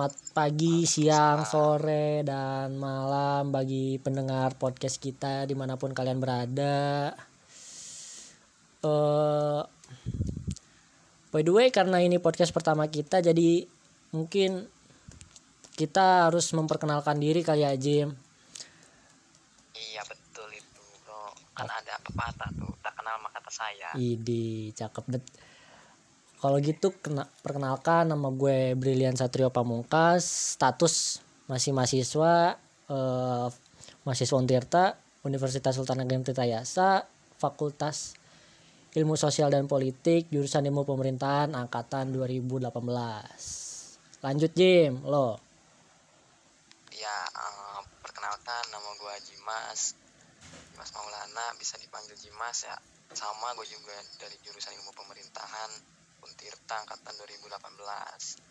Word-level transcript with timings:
Selamat 0.00 0.32
pagi, 0.32 0.88
siang, 0.88 1.44
sore, 1.44 2.24
dan 2.24 2.72
malam 2.80 3.52
bagi 3.52 4.00
pendengar 4.00 4.56
podcast 4.56 4.96
kita 4.96 5.44
di 5.44 5.52
mana 5.52 5.76
pun 5.76 5.92
kalian 5.92 6.16
berada. 6.16 7.12
Eh, 8.80 9.60
by 11.28 11.44
the 11.44 11.52
way, 11.52 11.68
karena 11.68 12.00
ini 12.00 12.16
podcast 12.16 12.48
pertama 12.48 12.88
kita, 12.88 13.20
jadi 13.20 13.68
mungkin 14.16 14.72
kita 15.76 16.32
harus 16.32 16.48
memperkenalkan 16.56 17.20
diri 17.20 17.44
kali 17.44 17.68
ya, 17.68 17.76
Jim. 17.76 18.16
Iya 19.76 20.00
betul 20.08 20.48
itu 20.56 20.80
bro 21.04 21.28
Kan 21.52 21.68
ada 21.68 22.00
pepatah 22.00 22.48
tuh 22.56 22.72
Tak 22.80 22.96
kenal 22.96 23.20
maka 23.20 23.36
tak 23.44 23.52
sayang 23.52 24.00
Idi, 24.00 24.72
cakep 24.72 25.04
bet. 25.12 25.24
Kalau 26.40 26.56
gitu 26.64 26.96
kena, 27.04 27.28
perkenalkan 27.44 28.08
nama 28.08 28.32
gue 28.32 28.72
Brilian 28.72 29.12
Satrio 29.12 29.52
Pamungkas, 29.52 30.24
status 30.56 31.20
masih 31.44 31.76
mahasiswa 31.76 32.56
eh, 32.88 33.48
mahasiswa 34.08 34.40
Untirta, 34.40 34.96
Universitas 35.20 35.76
Sultan 35.76 36.00
Ageng 36.00 36.24
Tirtayasa, 36.24 37.04
Fakultas 37.36 38.16
Ilmu 38.96 39.20
Sosial 39.20 39.52
dan 39.52 39.68
Politik, 39.68 40.32
jurusan 40.32 40.64
Ilmu 40.64 40.88
Pemerintahan 40.88 41.52
angkatan 41.52 42.08
2018. 42.16 42.72
Lanjut 44.24 44.52
Jim, 44.56 45.04
lo. 45.04 45.36
Ya 46.96 47.16
eh, 47.36 47.80
perkenalkan 48.00 48.64
nama 48.72 48.90
gue 48.96 49.14
Jimas 49.28 49.92
Jimas 50.72 50.90
Maulana 50.96 51.52
bisa 51.60 51.76
dipanggil 51.76 52.16
Jimas 52.16 52.64
ya 52.64 52.72
Sama 53.12 53.52
gue 53.52 53.68
juga 53.68 53.92
dari 54.16 54.32
jurusan 54.40 54.72
ilmu 54.80 54.96
pemerintahan 54.96 55.99
Untirta 56.22 56.84
angkatan 56.84 57.14
2018 57.16 58.50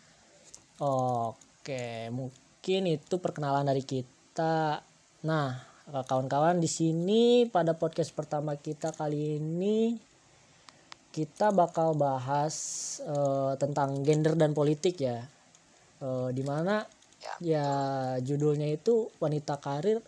Oke, 0.80 2.08
mungkin 2.08 2.88
itu 2.88 3.20
perkenalan 3.20 3.68
dari 3.68 3.84
kita. 3.84 4.80
Nah, 5.28 5.48
kawan-kawan 5.84 6.56
di 6.56 6.72
sini 6.72 7.44
pada 7.44 7.76
podcast 7.76 8.16
pertama 8.16 8.56
kita 8.56 8.88
kali 8.96 9.36
ini 9.36 9.92
kita 11.12 11.52
bakal 11.52 11.92
bahas 11.92 12.56
eh, 13.04 13.52
tentang 13.60 14.00
gender 14.00 14.40
dan 14.40 14.56
politik 14.56 15.04
ya. 15.04 15.20
Eh, 16.00 16.28
di 16.32 16.40
mana 16.40 16.80
Ya 17.20 17.36
ya 17.44 17.68
judulnya 18.24 18.72
itu 18.72 19.12
wanita 19.20 19.60
karir 19.60 20.00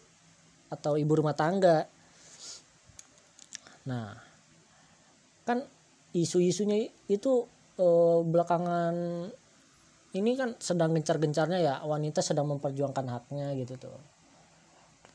atau 0.72 0.96
ibu 0.96 1.12
rumah 1.12 1.36
tangga. 1.36 1.84
Nah, 3.84 4.16
kan 5.44 5.60
isu-isunya 6.12 6.88
itu 7.08 7.48
eh, 7.80 8.20
belakangan 8.24 8.94
ini 10.12 10.36
kan 10.36 10.52
sedang 10.60 10.92
gencar-gencarnya 10.92 11.58
ya 11.60 11.74
wanita 11.88 12.20
sedang 12.20 12.48
memperjuangkan 12.52 13.06
haknya 13.08 13.56
gitu 13.56 13.80
tuh. 13.80 13.98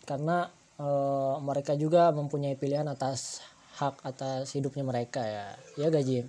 Karena 0.10 0.50
eh, 0.82 1.36
mereka 1.42 1.78
juga 1.78 2.10
mempunyai 2.14 2.58
pilihan 2.58 2.88
atas 2.90 3.46
hak 3.78 4.02
atas 4.02 4.58
hidupnya 4.58 4.82
mereka 4.82 5.22
ya. 5.22 5.48
Ya 5.78 5.88
gaji. 5.94 6.26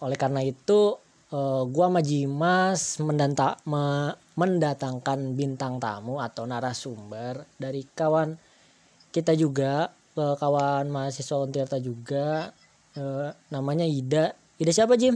oleh 0.00 0.16
karena 0.16 0.40
itu 0.40 0.96
eh, 1.28 1.62
gua 1.68 1.92
sama 1.92 2.00
Jimas 2.00 2.96
mendanta, 3.04 3.60
me- 3.68 4.16
mendatangkan 4.36 5.32
bintang 5.32 5.80
tamu 5.80 6.20
atau 6.20 6.44
narasumber 6.44 7.44
dari 7.56 7.84
kawan 7.84 8.36
kita 9.12 9.32
juga 9.32 9.95
eh, 10.16 10.34
kawan 10.40 10.88
mahasiswa 10.90 11.36
Untirta 11.38 11.78
juga 11.78 12.50
eh, 12.96 13.30
namanya 13.52 13.84
Ida. 13.86 14.32
Ida 14.56 14.72
siapa 14.72 14.96
Jim? 14.96 15.14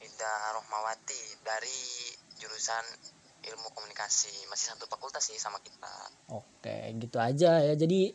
Ida 0.00 0.32
Rohmawati 0.54 1.42
dari 1.42 1.80
jurusan 2.38 2.84
ilmu 3.44 3.68
komunikasi 3.76 4.30
Masih 4.48 4.72
satu 4.72 4.86
fakultas 4.86 5.26
sih 5.26 5.36
sama 5.36 5.58
kita 5.60 5.90
Oke, 6.32 6.94
gitu 6.96 7.18
aja 7.20 7.60
ya. 7.60 7.74
Jadi 7.76 8.14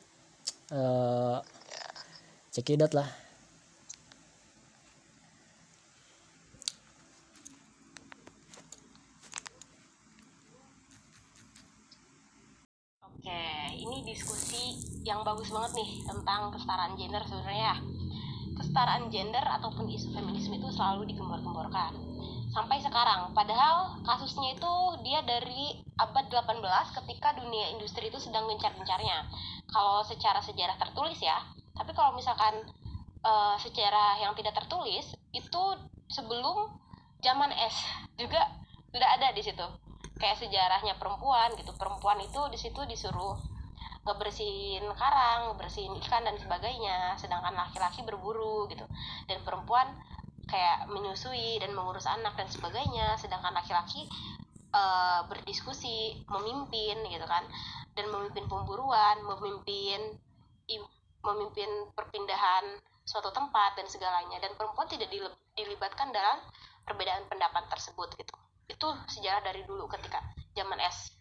eh 0.74 1.38
Ya 1.70 1.86
cekidot 2.54 2.92
lah. 2.98 3.10
Oke, 13.06 13.42
diskusi 14.04 14.78
yang 15.04 15.24
bagus 15.24 15.50
banget 15.50 15.80
nih 15.80 15.90
tentang 16.06 16.52
kesetaraan 16.54 16.94
gender 17.00 17.24
sebenarnya. 17.26 17.74
ya. 17.74 17.78
Kesetaraan 18.60 19.08
gender 19.08 19.42
ataupun 19.42 19.88
isu 19.88 20.12
feminisme 20.12 20.60
itu 20.60 20.68
selalu 20.76 21.08
digembor-gemborkan. 21.10 21.96
Sampai 22.50 22.82
sekarang, 22.82 23.32
padahal 23.32 24.02
kasusnya 24.04 24.58
itu 24.58 24.74
dia 25.06 25.22
dari 25.22 25.80
abad 25.96 26.28
18 26.28 26.60
ketika 27.04 27.38
dunia 27.38 27.72
industri 27.78 28.10
itu 28.10 28.20
sedang 28.20 28.50
gencar-gencarnya. 28.50 29.30
Kalau 29.70 30.02
secara 30.04 30.42
sejarah 30.42 30.76
tertulis 30.82 31.22
ya, 31.22 31.40
tapi 31.78 31.94
kalau 31.94 32.12
misalkan 32.18 32.60
eh, 33.24 33.56
sejarah 33.64 34.20
yang 34.20 34.34
tidak 34.36 34.58
tertulis 34.58 35.14
itu 35.32 35.64
sebelum 36.10 36.74
zaman 37.22 37.52
es 37.54 37.76
juga 38.18 38.50
sudah 38.90 39.10
ada 39.20 39.30
di 39.36 39.44
situ 39.46 39.66
kayak 40.20 40.36
sejarahnya 40.36 41.00
perempuan 41.00 41.54
gitu 41.56 41.72
perempuan 41.78 42.20
itu 42.20 42.42
di 42.52 42.58
situ 42.60 42.82
disuruh 42.90 43.40
ngebersihin 44.10 44.82
karang 44.98 45.54
ngebersihin 45.54 45.94
ikan 46.02 46.26
dan 46.26 46.34
sebagainya. 46.42 47.14
Sedangkan 47.22 47.54
laki-laki 47.54 48.02
berburu 48.02 48.66
gitu. 48.74 48.86
Dan 49.30 49.46
perempuan 49.46 49.94
kayak 50.50 50.90
menyusui 50.90 51.62
dan 51.62 51.78
mengurus 51.78 52.10
anak 52.10 52.34
dan 52.34 52.50
sebagainya. 52.50 53.14
Sedangkan 53.22 53.54
laki-laki 53.54 54.10
eh, 54.74 55.22
berdiskusi 55.30 56.26
memimpin 56.26 56.98
gitu 57.06 57.26
kan. 57.30 57.46
Dan 57.94 58.10
memimpin 58.10 58.50
pemburuan 58.50 59.22
memimpin 59.22 60.18
memimpin 61.20 61.68
perpindahan 61.94 62.64
suatu 63.06 63.30
tempat 63.30 63.78
dan 63.78 63.86
segalanya. 63.86 64.42
Dan 64.42 64.58
perempuan 64.58 64.90
tidak 64.90 65.14
dilibatkan 65.54 66.10
dalam 66.10 66.42
perbedaan 66.90 67.30
pendapat 67.30 67.70
tersebut 67.70 68.10
gitu. 68.18 68.34
Itu 68.66 68.88
sejarah 69.14 69.46
dari 69.46 69.62
dulu 69.66 69.86
ketika 69.86 70.22
zaman 70.58 70.82
es 70.82 71.19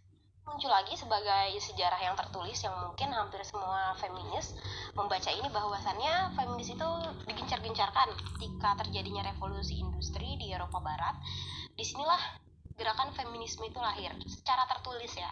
muncul 0.48 0.72
lagi 0.72 0.96
sebagai 0.96 1.54
sejarah 1.60 2.00
yang 2.02 2.16
tertulis 2.16 2.58
yang 2.64 2.74
mungkin 2.80 3.12
hampir 3.12 3.40
semua 3.44 3.94
feminis 4.00 4.56
membaca 4.96 5.30
ini 5.30 5.46
bahwasannya 5.52 6.34
feminis 6.34 6.74
itu 6.74 6.88
digencar-gencarkan 7.28 8.08
ketika 8.16 8.70
terjadinya 8.84 9.22
revolusi 9.28 9.78
industri 9.78 10.34
di 10.40 10.50
Eropa 10.50 10.80
Barat. 10.82 11.14
Di 11.76 11.84
sinilah 11.86 12.18
gerakan 12.74 13.14
feminisme 13.14 13.62
itu 13.68 13.78
lahir 13.78 14.10
secara 14.26 14.66
tertulis 14.66 15.14
ya. 15.14 15.30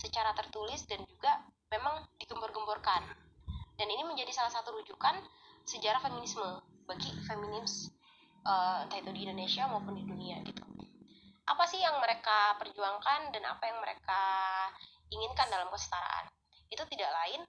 Secara 0.00 0.32
tertulis 0.32 0.84
dan 0.88 1.04
juga 1.04 1.44
memang 1.68 2.06
digembor-gemborkan 2.20 3.24
dan 3.74 3.88
ini 3.90 4.02
menjadi 4.06 4.30
salah 4.30 4.52
satu 4.52 4.74
rujukan 4.80 5.18
sejarah 5.66 6.00
feminisme 6.02 6.44
bagi 6.86 7.10
feminis 7.26 7.90
eh, 8.46 8.84
entah 8.86 8.98
itu 9.00 9.10
di 9.10 9.20
Indonesia 9.26 9.66
maupun 9.66 9.98
di 9.98 10.04
dunia 10.06 10.40
gitu 10.46 10.63
apa 11.44 11.64
sih 11.68 11.80
yang 11.80 12.00
mereka 12.00 12.56
perjuangkan 12.56 13.28
dan 13.32 13.44
apa 13.44 13.64
yang 13.68 13.78
mereka 13.80 14.22
inginkan 15.12 15.48
dalam 15.52 15.68
kesetaraan 15.68 16.26
itu 16.72 16.82
tidak 16.88 17.10
lain 17.12 17.44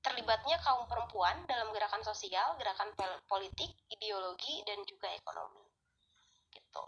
terlibatnya 0.00 0.56
kaum 0.64 0.88
perempuan 0.88 1.44
dalam 1.44 1.68
gerakan 1.76 2.00
sosial, 2.00 2.56
gerakan 2.56 2.88
politik, 3.28 3.68
ideologi 3.92 4.64
dan 4.64 4.80
juga 4.88 5.12
ekonomi 5.12 5.60
gitu. 6.56 6.84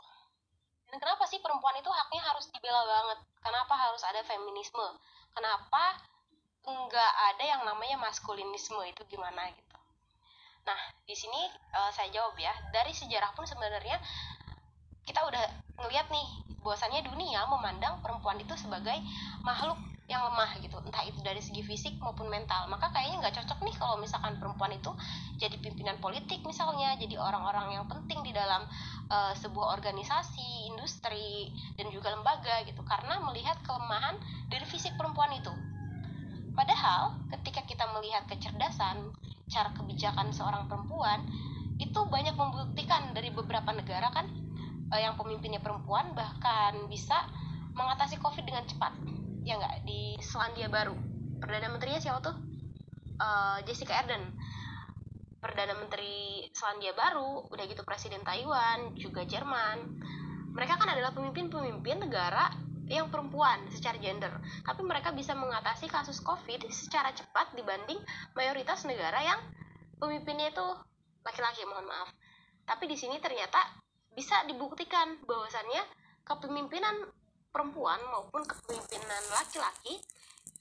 Dan 0.88 0.96
kenapa 0.96 1.24
sih 1.28 1.40
perempuan 1.40 1.76
itu 1.76 1.88
haknya 1.92 2.22
harus 2.24 2.48
dibela 2.48 2.84
banget? 2.88 3.18
Kenapa 3.44 3.74
harus 3.76 4.00
ada 4.04 4.24
feminisme? 4.24 4.96
Kenapa 5.32 6.00
nggak 6.62 7.12
ada 7.32 7.44
yang 7.44 7.62
namanya 7.68 8.00
maskulinisme 8.00 8.80
itu 8.88 9.02
gimana 9.08 9.48
gitu? 9.52 9.76
Nah, 10.62 10.78
di 11.04 11.16
sini 11.16 11.48
eh, 11.52 11.90
saya 11.92 12.08
jawab 12.12 12.36
ya. 12.38 12.52
Dari 12.72 12.92
sejarah 12.96 13.32
pun 13.36 13.44
sebenarnya 13.44 13.98
kita 15.02 15.20
udah 15.26 15.44
ngelihat 15.82 16.06
nih 16.14 16.26
bahwasannya 16.62 17.02
dunia 17.02 17.42
memandang 17.50 17.98
perempuan 17.98 18.38
itu 18.38 18.54
sebagai 18.54 18.94
makhluk 19.42 19.78
yang 20.06 20.22
lemah 20.28 20.58
gitu. 20.62 20.78
Entah 20.82 21.02
itu 21.06 21.18
dari 21.22 21.40
segi 21.42 21.62
fisik 21.62 21.98
maupun 21.98 22.30
mental. 22.30 22.66
Maka 22.70 22.90
kayaknya 22.94 23.26
nggak 23.26 23.42
cocok 23.42 23.58
nih 23.66 23.74
kalau 23.78 23.96
misalkan 23.98 24.38
perempuan 24.38 24.70
itu 24.74 24.90
jadi 25.38 25.56
pimpinan 25.58 25.98
politik 25.98 26.42
misalnya 26.46 26.94
jadi 26.98 27.18
orang-orang 27.18 27.80
yang 27.80 27.86
penting 27.90 28.20
di 28.22 28.30
dalam 28.34 28.66
eh, 29.10 29.34
sebuah 29.38 29.74
organisasi 29.78 30.70
industri 30.74 31.50
dan 31.74 31.90
juga 31.90 32.14
lembaga 32.14 32.62
gitu. 32.66 32.82
Karena 32.86 33.18
melihat 33.24 33.58
kelemahan 33.66 34.18
dari 34.50 34.66
fisik 34.68 34.94
perempuan 34.94 35.32
itu. 35.34 35.50
Padahal 36.52 37.16
ketika 37.32 37.64
kita 37.64 37.88
melihat 37.96 38.28
kecerdasan 38.28 39.16
cara 39.48 39.72
kebijakan 39.72 40.30
seorang 40.30 40.68
perempuan 40.68 41.24
itu 41.80 41.98
banyak 42.06 42.36
membuktikan 42.36 43.10
dari 43.16 43.32
beberapa 43.32 43.72
negara 43.72 44.12
kan 44.12 44.28
eh, 44.92 45.00
yang 45.02 45.16
pemimpinnya 45.16 45.58
perempuan 45.58 46.12
bahkan 46.12 46.86
bisa 46.86 47.16
mengatasi 47.72 48.20
covid 48.20 48.44
dengan 48.44 48.68
cepat. 48.68 48.92
Ya 49.42 49.58
nggak? 49.58 49.88
Di 49.88 50.20
Selandia 50.20 50.68
Baru. 50.68 50.94
Perdana 51.42 51.72
menterinya 51.72 51.98
siapa 51.98 52.20
tuh? 52.20 52.36
Eh, 53.16 53.58
Jessica 53.66 53.98
Ardern 54.04 54.36
perdana 55.42 55.74
menteri 55.74 56.46
Selandia 56.54 56.94
Baru 56.94 57.50
udah 57.50 57.64
gitu 57.66 57.82
presiden 57.82 58.22
Taiwan 58.22 58.94
juga 58.94 59.26
Jerman. 59.26 59.98
Mereka 60.54 60.78
kan 60.78 60.94
adalah 60.94 61.10
pemimpin-pemimpin 61.10 61.98
negara 62.06 62.54
yang 62.86 63.10
perempuan 63.10 63.66
secara 63.74 63.98
gender. 63.98 64.30
Tapi 64.62 64.86
mereka 64.86 65.10
bisa 65.10 65.34
mengatasi 65.34 65.90
kasus 65.90 66.22
covid 66.22 66.62
secara 66.70 67.10
cepat 67.10 67.58
dibanding 67.58 67.98
mayoritas 68.38 68.86
negara 68.86 69.18
yang 69.18 69.40
pemimpinnya 69.98 70.54
itu 70.54 70.66
laki-laki 71.26 71.66
mohon 71.66 71.90
maaf. 71.90 72.14
Tapi 72.62 72.86
di 72.86 72.94
sini 72.94 73.18
ternyata 73.18 73.81
bisa 74.12 74.44
dibuktikan 74.44 75.20
bahwasannya 75.24 75.82
kepemimpinan 76.22 77.08
perempuan 77.52 78.00
maupun 78.08 78.44
kepemimpinan 78.44 79.22
laki-laki 79.36 80.00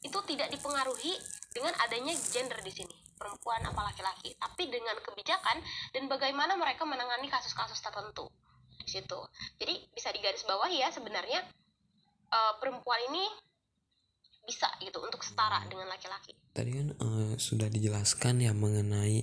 itu 0.02 0.20
tidak 0.28 0.50
dipengaruhi 0.52 1.14
dengan 1.54 1.72
adanya 1.84 2.16
gender 2.18 2.58
di 2.64 2.74
sini. 2.74 2.96
Perempuan 3.16 3.62
apa 3.62 3.94
laki-laki 3.94 4.34
tapi 4.40 4.66
dengan 4.68 4.98
kebijakan 4.98 5.62
dan 5.94 6.04
bagaimana 6.10 6.58
mereka 6.58 6.84
menangani 6.90 7.30
kasus-kasus 7.30 7.78
tertentu 7.80 8.26
di 8.82 8.90
situ. 8.90 9.20
Jadi 9.62 9.94
bisa 9.94 10.10
digaris 10.10 10.42
bawahi 10.44 10.82
ya 10.82 10.90
sebenarnya 10.90 11.46
uh, 12.34 12.54
perempuan 12.58 12.98
ini 13.14 13.30
bisa 14.42 14.66
gitu 14.82 14.98
untuk 15.06 15.22
setara 15.22 15.62
dengan 15.70 15.86
laki-laki. 15.86 16.34
Tadi 16.52 16.72
kan 16.74 16.88
uh, 16.98 17.34
sudah 17.38 17.70
dijelaskan 17.70 18.42
ya 18.42 18.58
mengenai 18.58 19.22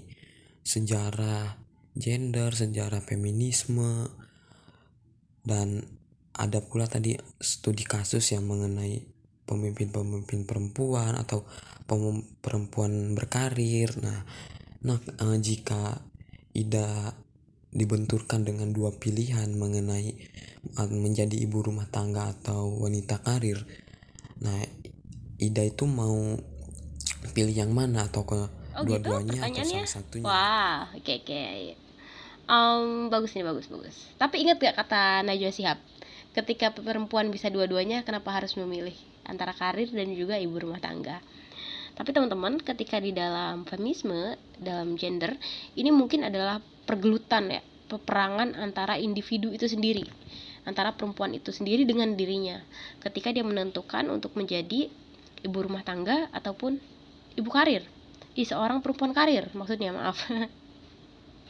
sejarah 0.63 1.68
gender 1.99 2.55
sejarah 2.55 3.03
feminisme 3.03 4.07
dan 5.43 5.83
ada 6.39 6.63
pula 6.63 6.87
tadi 6.87 7.19
studi 7.43 7.83
kasus 7.83 8.31
yang 8.31 8.47
mengenai 8.47 9.03
pemimpin-pemimpin 9.43 10.47
perempuan 10.47 11.19
atau 11.19 11.43
perempuan 12.39 13.19
berkarir. 13.19 13.91
Nah, 13.99 14.23
nah 14.87 14.99
eh, 15.03 15.39
jika 15.43 15.99
Ida 16.55 17.11
dibenturkan 17.69 18.47
dengan 18.47 18.71
dua 18.71 18.95
pilihan 18.95 19.51
mengenai 19.51 20.09
eh, 20.79 20.91
menjadi 20.95 21.35
ibu 21.35 21.59
rumah 21.67 21.91
tangga 21.91 22.31
atau 22.31 22.87
wanita 22.87 23.19
karir. 23.27 23.59
Nah, 24.39 24.63
Ida 25.43 25.67
itu 25.67 25.91
mau 25.91 26.39
pilih 27.35 27.57
yang 27.57 27.75
mana 27.75 28.07
atau 28.07 28.23
ke 28.23 28.39
oh, 28.39 28.47
gitu? 28.47 28.87
dua-duanya 28.87 29.43
gitu? 29.43 29.59
atau 29.59 29.65
salah 29.67 29.91
satunya? 29.91 30.27
Wah, 30.29 30.81
oke 30.95 31.03
okay, 31.03 31.17
oke. 31.19 31.27
Okay. 31.27 31.88
Um, 32.49 33.13
bagus 33.13 33.37
nih 33.37 33.45
bagus 33.45 33.69
bagus. 33.69 33.97
Tapi 34.17 34.41
ingat 34.41 34.57
gak 34.57 34.77
kata 34.81 35.21
Najwa 35.23 35.53
Sihab? 35.53 35.79
Ketika 36.33 36.73
perempuan 36.73 37.29
bisa 37.29 37.53
dua-duanya, 37.53 38.03
kenapa 38.09 38.33
harus 38.33 38.57
memilih? 38.57 38.97
antara 39.29 39.53
karir 39.53 39.93
dan 39.93 40.09
juga 40.17 40.41
ibu 40.41 40.57
rumah 40.57 40.81
tangga. 40.81 41.21
Tapi 41.95 42.11
teman-teman, 42.11 42.59
ketika 42.65 42.99
di 42.99 43.13
dalam 43.13 43.69
feminisme, 43.69 44.35
dalam 44.57 44.97
gender, 44.97 45.37
ini 45.77 45.93
mungkin 45.93 46.25
adalah 46.25 46.59
pergelutan 46.89 47.53
ya, 47.53 47.61
peperangan 47.93 48.57
antara 48.57 48.97
individu 48.97 49.53
itu 49.53 49.69
sendiri, 49.69 50.09
antara 50.65 50.97
perempuan 50.97 51.37
itu 51.37 51.53
sendiri 51.53 51.85
dengan 51.85 52.17
dirinya. 52.17 52.65
Ketika 53.05 53.35
dia 53.35 53.45
menentukan 53.45 54.09
untuk 54.09 54.33
menjadi 54.39 54.89
ibu 55.43 55.59
rumah 55.59 55.85
tangga 55.85 56.31
ataupun 56.33 56.79
ibu 57.37 57.51
karir, 57.51 57.85
i 58.39 58.47
seorang 58.47 58.79
perempuan 58.79 59.13
karir, 59.13 59.51
maksudnya 59.53 59.93
maaf. 59.93 60.19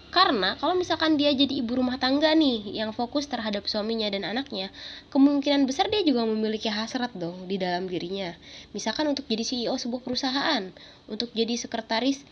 Karena 0.08 0.56
kalau 0.56 0.72
misalkan 0.72 1.20
dia 1.20 1.28
jadi 1.36 1.60
ibu 1.60 1.76
rumah 1.76 2.00
tangga 2.00 2.32
nih 2.32 2.80
yang 2.80 2.96
fokus 2.96 3.28
terhadap 3.28 3.68
suaminya 3.68 4.08
dan 4.08 4.24
anaknya, 4.24 4.72
kemungkinan 5.12 5.68
besar 5.68 5.92
dia 5.92 6.00
juga 6.00 6.24
memiliki 6.24 6.72
hasrat 6.72 7.12
dong 7.12 7.44
di 7.44 7.60
dalam 7.60 7.84
dirinya. 7.84 8.32
Misalkan 8.72 9.04
untuk 9.12 9.28
jadi 9.28 9.44
CEO 9.44 9.76
sebuah 9.76 10.00
perusahaan, 10.00 10.64
untuk 11.12 11.28
jadi 11.36 11.60
sekretaris 11.60 12.24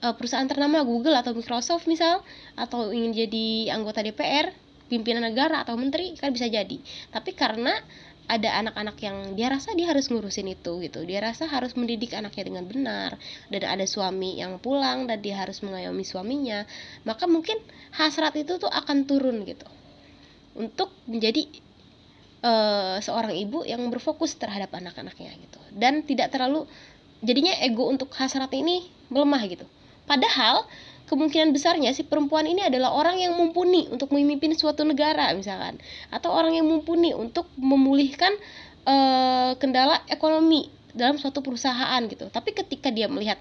uh, 0.00 0.16
perusahaan 0.16 0.48
ternama 0.48 0.80
Google 0.80 1.20
atau 1.20 1.36
Microsoft 1.36 1.84
misal, 1.84 2.24
atau 2.56 2.88
ingin 2.88 3.12
jadi 3.12 3.76
anggota 3.76 4.00
DPR, 4.00 4.56
pimpinan 4.88 5.28
negara 5.28 5.60
atau 5.60 5.76
menteri 5.76 6.16
kan 6.16 6.32
bisa 6.32 6.48
jadi. 6.48 6.80
Tapi 7.12 7.36
karena 7.36 7.72
ada 8.24 8.56
anak-anak 8.56 8.96
yang 9.04 9.36
dia 9.36 9.52
rasa 9.52 9.76
dia 9.76 9.92
harus 9.92 10.08
ngurusin 10.08 10.48
itu 10.48 10.80
gitu. 10.80 11.04
Dia 11.04 11.20
rasa 11.20 11.44
harus 11.44 11.76
mendidik 11.76 12.16
anaknya 12.16 12.48
dengan 12.48 12.64
benar 12.64 13.20
dan 13.52 13.62
ada 13.68 13.84
suami 13.84 14.40
yang 14.40 14.56
pulang 14.56 15.04
dan 15.04 15.20
dia 15.20 15.36
harus 15.36 15.60
mengayomi 15.60 16.08
suaminya 16.08 16.64
maka 17.04 17.28
mungkin 17.28 17.60
hasrat 17.92 18.32
itu 18.40 18.56
tuh 18.56 18.72
akan 18.72 19.04
turun 19.04 19.44
gitu. 19.44 19.68
Untuk 20.56 20.88
menjadi 21.04 21.50
uh, 22.40 22.96
seorang 23.04 23.36
ibu 23.36 23.66
yang 23.68 23.84
berfokus 23.92 24.36
terhadap 24.40 24.72
anak-anaknya 24.72 25.36
gitu. 25.36 25.60
Dan 25.76 26.04
tidak 26.08 26.32
terlalu 26.32 26.64
jadinya 27.20 27.52
ego 27.60 27.88
untuk 27.88 28.08
hasrat 28.16 28.52
ini 28.56 28.88
melemah 29.12 29.42
gitu. 29.48 29.66
Padahal 30.04 30.68
kemungkinan 31.04 31.52
besarnya 31.52 31.92
si 31.92 32.04
perempuan 32.04 32.48
ini 32.48 32.64
adalah 32.64 32.96
orang 32.96 33.20
yang 33.20 33.36
mumpuni 33.36 33.88
untuk 33.92 34.12
memimpin 34.12 34.56
suatu 34.56 34.82
negara 34.82 35.32
misalkan. 35.36 35.76
Atau 36.08 36.32
orang 36.32 36.56
yang 36.56 36.64
mumpuni 36.64 37.12
untuk 37.12 37.48
memulihkan 37.60 38.32
uh, 38.88 39.52
kendala 39.60 40.00
ekonomi 40.08 40.72
dalam 40.94 41.18
suatu 41.18 41.42
perusahaan 41.42 42.00
gitu. 42.06 42.30
Tapi 42.30 42.54
ketika 42.54 42.88
dia 42.88 43.10
melihat 43.10 43.36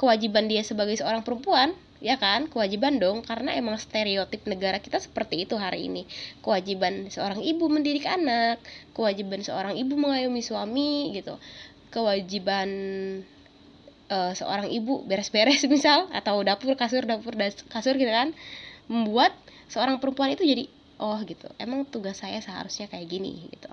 kewajiban 0.00 0.50
dia 0.50 0.64
sebagai 0.66 0.98
seorang 0.98 1.22
perempuan 1.22 1.76
ya 2.04 2.20
kan 2.20 2.52
kewajiban 2.52 3.00
dong 3.00 3.24
karena 3.24 3.56
emang 3.56 3.80
stereotip 3.80 4.44
negara 4.44 4.76
kita 4.82 4.98
seperti 4.98 5.46
itu 5.46 5.54
hari 5.60 5.86
ini. 5.86 6.08
Kewajiban 6.42 7.12
seorang 7.12 7.44
ibu 7.44 7.70
mendidik 7.70 8.08
anak 8.08 8.58
kewajiban 8.96 9.44
seorang 9.44 9.78
ibu 9.78 9.94
mengayomi 9.94 10.42
suami 10.42 11.14
gitu. 11.14 11.38
Kewajiban 11.94 12.68
uh, 14.10 14.32
seorang 14.36 14.68
ibu 14.68 15.04
beres-beres 15.06 15.64
misal 15.74 16.08
atau 16.10 16.40
dapur 16.44 16.74
kasur 16.76 17.04
dapur 17.04 17.36
kasur 17.70 17.94
gitu 17.96 18.10
kan 18.10 18.32
membuat 18.90 19.32
seorang 19.70 19.96
perempuan 20.02 20.32
itu 20.36 20.44
jadi 20.44 20.64
oh 21.00 21.18
gitu. 21.24 21.48
Emang 21.56 21.88
tugas 21.88 22.20
saya 22.20 22.38
seharusnya 22.40 22.86
kayak 22.86 23.08
gini 23.08 23.48
gitu. 23.50 23.70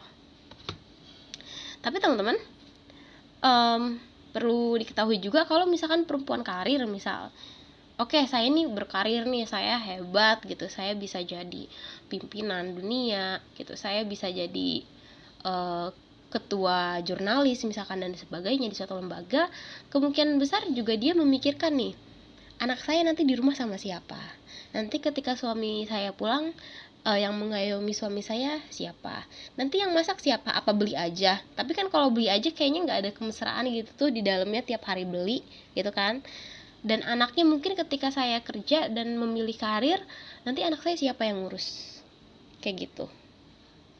Tapi 1.81 1.98
teman-teman 1.98 2.38
um, 3.42 3.98
perlu 4.31 4.80
diketahui 4.80 5.19
juga 5.19 5.44
kalau 5.44 5.68
misalkan 5.68 6.07
perempuan 6.07 6.42
karir 6.42 6.88
misal 6.88 7.30
oke 8.00 8.16
okay, 8.16 8.24
saya 8.25 8.48
ini 8.48 8.66
berkarir 8.66 9.27
nih 9.27 9.44
saya 9.45 9.75
hebat 9.77 10.39
gitu 10.48 10.72
saya 10.72 10.95
bisa 10.95 11.19
jadi 11.19 11.68
pimpinan 12.07 12.74
dunia 12.74 13.44
gitu 13.60 13.75
saya 13.75 14.07
bisa 14.07 14.31
jadi 14.31 14.88
uh, 15.44 15.92
ketua 16.31 17.04
jurnalis 17.04 17.68
misalkan 17.68 18.00
dan 18.00 18.16
sebagainya 18.16 18.72
di 18.72 18.75
suatu 18.80 18.95
lembaga 18.95 19.51
kemungkinan 19.92 20.39
besar 20.39 20.63
juga 20.72 20.96
dia 20.96 21.12
memikirkan 21.12 21.75
nih 21.75 21.94
anak 22.62 22.77
saya 22.86 23.01
nanti 23.01 23.25
di 23.25 23.34
rumah 23.34 23.58
sama 23.58 23.82
siapa? 23.82 24.22
Nanti 24.77 25.01
ketika 25.01 25.34
suami 25.34 25.89
saya 25.89 26.13
pulang 26.13 26.53
uh, 27.10 27.17
yang 27.17 27.34
mengayomi 27.34 27.89
suami 27.89 28.22
saya 28.22 28.62
siapa? 28.70 29.25
Nanti 29.58 29.82
yang 29.82 29.89
masak 29.98 30.22
siapa? 30.22 30.53
Apa 30.53 30.70
beli 30.70 30.94
aja? 30.94 31.41
Tapi 31.58 31.74
kan 31.74 31.89
kalau 31.89 32.13
beli 32.13 32.29
aja 32.29 32.53
kayaknya 32.53 32.86
nggak 32.86 33.00
ada 33.01 33.12
kemesraan 33.17 33.65
gitu 33.65 33.89
tuh 33.98 34.10
di 34.13 34.22
dalamnya 34.22 34.62
tiap 34.62 34.86
hari 34.86 35.10
beli 35.10 35.41
gitu 35.74 35.89
kan? 35.89 36.22
Dan 36.86 37.01
anaknya 37.01 37.46
mungkin 37.50 37.74
ketika 37.74 38.13
saya 38.13 38.41
kerja 38.46 38.89
dan 38.94 39.17
memilih 39.17 39.58
karir 39.58 39.98
nanti 40.46 40.62
anak 40.62 40.86
saya 40.86 40.94
siapa 40.94 41.25
yang 41.25 41.41
ngurus? 41.41 41.98
Kayak 42.62 42.89
gitu. 42.89 43.05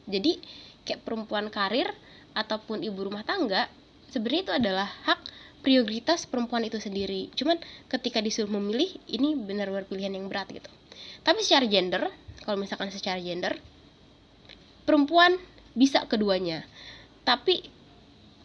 Jadi 0.06 0.38
kayak 0.86 1.02
perempuan 1.02 1.50
karir 1.50 1.90
ataupun 2.32 2.84
ibu 2.84 2.98
rumah 3.00 3.24
tangga 3.24 3.68
sebenarnya 4.12 4.42
itu 4.42 4.52
adalah 4.52 4.88
hak 5.08 5.20
prioritas 5.62 6.26
perempuan 6.26 6.66
itu 6.66 6.82
sendiri. 6.82 7.30
Cuman 7.38 7.56
ketika 7.86 8.18
disuruh 8.18 8.50
memilih 8.50 8.90
ini 9.06 9.38
benar-benar 9.38 9.86
pilihan 9.86 10.12
yang 10.12 10.26
berat 10.26 10.50
gitu. 10.50 10.68
Tapi 11.22 11.40
secara 11.46 11.64
gender 11.70 12.10
kalau 12.42 12.58
misalkan 12.58 12.90
secara 12.90 13.22
gender 13.22 13.54
perempuan 14.82 15.38
bisa 15.72 16.02
keduanya. 16.10 16.66
Tapi 17.22 17.62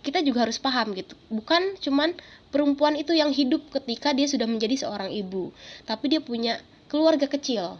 kita 0.05 0.21
juga 0.21 0.45
harus 0.45 0.61
paham 0.61 0.93
gitu. 0.93 1.17
Bukan 1.33 1.81
cuman 1.81 2.13
perempuan 2.51 2.95
itu 2.95 3.11
yang 3.11 3.31
hidup 3.35 3.67
ketika 3.71 4.15
dia 4.15 4.27
sudah 4.27 4.47
menjadi 4.47 4.87
seorang 4.87 5.11
ibu 5.11 5.51
tapi 5.83 6.11
dia 6.11 6.23
punya 6.23 6.59
keluarga 6.87 7.27
kecil 7.27 7.75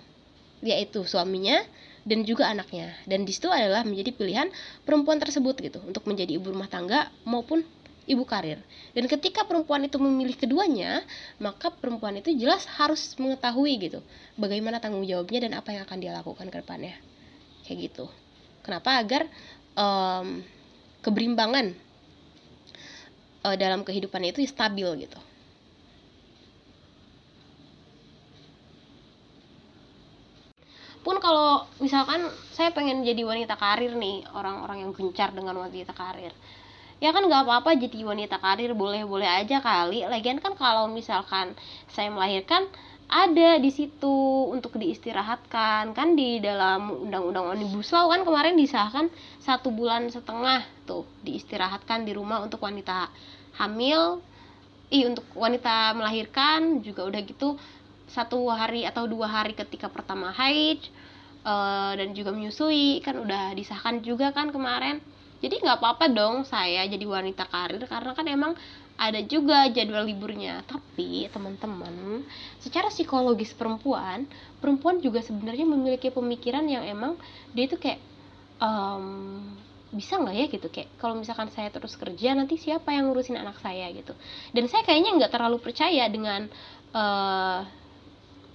yaitu 0.59 1.05
suaminya 1.07 1.63
dan 2.07 2.23
juga 2.23 2.47
anaknya. 2.47 2.95
Dan 3.03 3.27
di 3.27 3.35
situ 3.35 3.51
adalah 3.51 3.83
menjadi 3.83 4.15
pilihan 4.15 4.47
perempuan 4.87 5.19
tersebut 5.19 5.59
gitu 5.59 5.83
untuk 5.83 6.07
menjadi 6.07 6.39
ibu 6.39 6.55
rumah 6.55 6.71
tangga 6.71 7.11
maupun 7.27 7.67
ibu 8.07 8.23
karir. 8.23 8.63
Dan 8.95 9.11
ketika 9.11 9.43
perempuan 9.43 9.83
itu 9.83 9.99
memilih 9.99 10.39
keduanya 10.39 11.03
maka 11.43 11.67
perempuan 11.67 12.15
itu 12.15 12.31
jelas 12.31 12.63
harus 12.79 13.19
mengetahui 13.19 13.91
gitu 13.91 13.99
bagaimana 14.39 14.79
tanggung 14.79 15.03
jawabnya 15.03 15.51
dan 15.51 15.59
apa 15.59 15.75
yang 15.75 15.83
akan 15.83 15.97
dia 15.99 16.15
lakukan 16.15 16.47
ke 16.47 16.57
depannya. 16.63 16.95
Kayak 17.67 17.91
gitu. 17.91 18.05
Kenapa? 18.63 19.03
Agar 19.03 19.27
um, 19.75 20.39
keberimbangan 21.03 21.75
uh, 23.43 23.55
dalam 23.59 23.83
kehidupan 23.83 24.23
itu 24.31 24.39
stabil 24.47 25.03
gitu 25.03 25.19
pun 31.07 31.23
kalau 31.23 31.63
misalkan 31.79 32.19
saya 32.51 32.75
pengen 32.75 32.99
jadi 32.99 33.23
wanita 33.23 33.55
karir 33.55 33.95
nih 33.95 34.27
orang-orang 34.35 34.83
yang 34.83 34.91
gencar 34.91 35.31
dengan 35.31 35.55
wanita 35.55 35.95
karir. 35.95 36.35
Ya 36.99 37.15
kan 37.15 37.23
nggak 37.23 37.47
apa-apa 37.47 37.79
jadi 37.79 38.03
wanita 38.03 38.43
karir 38.43 38.75
boleh-boleh 38.75 39.23
aja 39.23 39.63
kali. 39.63 40.03
Lagian 40.03 40.43
kan 40.43 40.51
kalau 40.59 40.91
misalkan 40.91 41.55
saya 41.95 42.11
melahirkan 42.11 42.67
ada 43.07 43.55
di 43.55 43.71
situ 43.71 44.51
untuk 44.51 44.75
diistirahatkan. 44.75 45.95
Kan 45.95 46.19
di 46.19 46.43
dalam 46.43 47.07
undang-undang 47.07 47.55
omnibus 47.55 47.87
law 47.95 48.11
kan 48.11 48.27
kemarin 48.27 48.59
disahkan 48.59 49.07
satu 49.39 49.71
bulan 49.71 50.11
setengah 50.11 50.67
tuh 50.83 51.07
diistirahatkan 51.23 52.03
di 52.03 52.11
rumah 52.11 52.43
untuk 52.43 52.59
wanita 52.59 53.07
hamil 53.55 54.19
ih 54.87 55.03
untuk 55.03 55.27
wanita 55.35 55.91
melahirkan 55.99 56.79
juga 56.79 57.03
udah 57.03 57.21
gitu 57.27 57.59
satu 58.07 58.47
hari 58.49 58.87
atau 58.87 59.05
dua 59.05 59.27
hari 59.27 59.53
ketika 59.53 59.91
pertama 59.91 60.31
haid 60.31 60.79
uh, 61.43 61.93
dan 61.95 62.15
juga 62.15 62.31
menyusui 62.31 63.03
kan 63.03 63.19
udah 63.19 63.55
disahkan 63.55 64.03
juga 64.03 64.31
kan 64.31 64.51
kemarin. 64.51 65.03
Jadi 65.37 65.61
nggak 65.61 65.77
apa-apa 65.77 66.09
dong 66.09 66.49
saya 66.49 66.81
jadi 66.89 67.05
wanita 67.05 67.45
karir 67.45 67.85
karena 67.85 68.11
kan 68.17 68.25
emang 68.25 68.53
ada 68.97 69.21
juga 69.21 69.69
jadwal 69.69 70.09
liburnya. 70.09 70.65
Tapi 70.65 71.29
teman-teman 71.29 72.25
secara 72.57 72.89
psikologis 72.89 73.53
perempuan 73.53 74.25
perempuan 74.57 74.97
juga 74.97 75.21
sebenarnya 75.21 75.69
memiliki 75.69 76.09
pemikiran 76.09 76.65
yang 76.65 76.81
emang 76.81 77.13
dia 77.53 77.69
itu 77.69 77.77
kayak 77.77 78.01
um, 78.57 79.45
bisa 79.93 80.17
nggak 80.17 80.35
ya 80.35 80.45
gitu? 80.49 80.67
Kayak 80.73 80.89
kalau 80.97 81.15
misalkan 81.21 81.53
saya 81.53 81.69
terus 81.69 81.93
kerja 81.93 82.33
nanti 82.33 82.57
siapa 82.57 82.89
yang 82.91 83.07
ngurusin 83.07 83.37
anak 83.37 83.61
saya 83.61 83.93
gitu? 83.93 84.17
Dan 84.51 84.65
saya 84.65 84.81
kayaknya 84.83 85.21
nggak 85.21 85.31
terlalu 85.37 85.61
percaya 85.61 86.09
dengan 86.09 86.49
uh, 86.97 87.61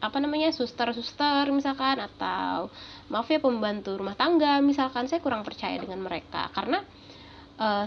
apa 0.03 0.19
namanya 0.19 0.51
suster-suster 0.51 1.47
misalkan 1.55 2.03
atau 2.03 2.67
maaf 3.07 3.31
ya 3.31 3.39
pembantu 3.39 3.95
rumah 3.95 4.19
tangga 4.19 4.59
misalkan 4.59 5.07
saya 5.07 5.23
kurang 5.23 5.47
percaya 5.47 5.79
dengan 5.79 6.03
mereka. 6.03 6.51
Karena 6.51 6.83
uh, 7.63 7.87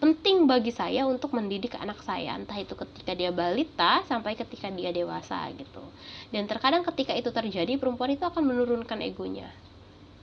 penting 0.00 0.48
bagi 0.48 0.72
saya 0.72 1.04
untuk 1.04 1.36
mendidik 1.36 1.76
anak 1.76 2.00
saya 2.00 2.32
entah 2.32 2.56
itu 2.56 2.72
ketika 2.72 3.12
dia 3.12 3.28
balita 3.28 4.00
sampai 4.08 4.40
ketika 4.40 4.72
dia 4.72 4.88
dewasa 4.88 5.52
gitu. 5.52 5.84
Dan 6.32 6.48
terkadang 6.48 6.80
ketika 6.80 7.12
itu 7.12 7.28
terjadi 7.28 7.76
perempuan 7.76 8.16
itu 8.16 8.24
akan 8.24 8.40
menurunkan 8.40 9.04
egonya. 9.04 9.52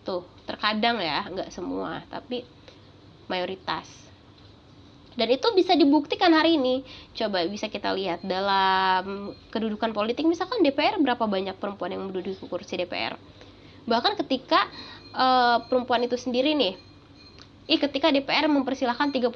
Tuh 0.01 0.25
terkadang 0.50 0.98
ya 0.98 1.22
nggak 1.29 1.53
semua 1.53 2.01
tapi 2.10 2.41
mayoritas 3.29 4.07
dan 5.18 5.28
itu 5.34 5.48
bisa 5.58 5.74
dibuktikan 5.74 6.30
hari 6.32 6.62
ini 6.62 6.86
coba 7.18 7.44
bisa 7.50 7.68
kita 7.68 7.92
lihat 7.98 8.22
dalam 8.22 9.34
kedudukan 9.50 9.92
politik 9.92 10.24
misalkan 10.30 10.62
DPR 10.62 11.02
berapa 11.02 11.26
banyak 11.26 11.58
perempuan 11.58 11.92
yang 11.92 12.06
menduduki 12.06 12.38
kursi 12.46 12.78
DPR 12.78 13.18
bahkan 13.90 14.14
ketika 14.16 14.70
uh, 15.18 15.66
perempuan 15.66 16.06
itu 16.06 16.16
sendiri 16.16 16.54
nih 16.54 16.88
Ih, 17.68 17.84
ketika 17.84 18.08
DPR 18.16 18.48
mempersilahkan 18.48 19.12
30% 19.12 19.28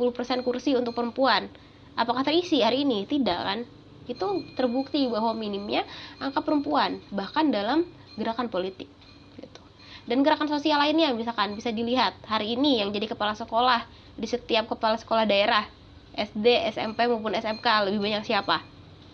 kursi 0.48 0.72
untuk 0.80 0.96
perempuan, 0.96 1.52
apakah 2.00 2.24
terisi 2.24 2.64
hari 2.64 2.88
ini? 2.88 3.04
Tidak 3.04 3.40
kan? 3.44 3.68
Itu 4.08 4.48
terbukti 4.56 5.04
bahwa 5.12 5.36
minimnya 5.36 5.84
angka 6.16 6.40
perempuan 6.40 7.04
bahkan 7.12 7.52
dalam 7.52 7.84
gerakan 8.16 8.48
politik 8.48 8.88
gitu. 9.36 9.62
Dan 10.08 10.24
gerakan 10.24 10.48
sosial 10.48 10.80
lainnya 10.80 11.12
misalkan 11.12 11.60
bisa 11.60 11.76
dilihat 11.76 12.16
hari 12.24 12.56
ini 12.56 12.80
yang 12.80 12.96
jadi 12.96 13.12
kepala 13.12 13.36
sekolah 13.36 13.84
di 14.16 14.28
setiap 14.28 14.72
kepala 14.72 14.96
sekolah 15.00 15.28
daerah 15.28 15.68
SD, 16.16 16.72
SMP 16.76 17.08
maupun 17.08 17.32
SMK 17.32 17.88
lebih 17.88 18.04
banyak 18.04 18.24
siapa? 18.28 18.64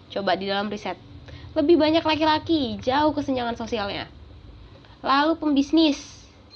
Coba 0.10 0.34
di 0.34 0.50
dalam 0.50 0.72
riset. 0.72 0.98
Lebih 1.54 1.78
banyak 1.78 2.06
laki-laki, 2.06 2.78
jauh 2.82 3.14
kesenjangan 3.14 3.58
sosialnya. 3.58 4.10
Lalu 5.02 5.38
pembisnis, 5.38 5.98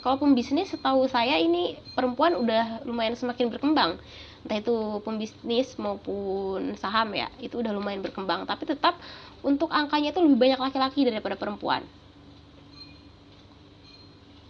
kalau 0.01 0.17
pembisnis 0.17 0.73
setahu 0.73 1.05
saya 1.05 1.37
ini 1.37 1.77
perempuan 1.93 2.33
udah 2.33 2.85
lumayan 2.89 3.13
semakin 3.13 3.53
berkembang 3.53 4.01
entah 4.41 4.57
itu 4.57 4.75
pembisnis 5.05 5.77
maupun 5.77 6.73
saham 6.81 7.13
ya 7.13 7.29
itu 7.37 7.61
udah 7.61 7.69
lumayan 7.69 8.01
berkembang 8.01 8.49
tapi 8.49 8.65
tetap 8.65 8.97
untuk 9.45 9.69
angkanya 9.69 10.09
itu 10.09 10.21
lebih 10.21 10.37
banyak 10.41 10.57
laki-laki 10.57 11.05
daripada 11.05 11.37
perempuan 11.37 11.85